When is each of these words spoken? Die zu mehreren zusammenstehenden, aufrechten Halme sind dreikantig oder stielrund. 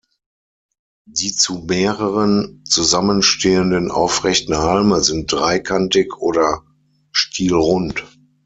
Die 1.05 1.35
zu 1.35 1.59
mehreren 1.69 2.63
zusammenstehenden, 2.67 3.91
aufrechten 3.91 4.57
Halme 4.57 5.01
sind 5.01 5.31
dreikantig 5.31 6.17
oder 6.17 6.63
stielrund. 7.11 8.03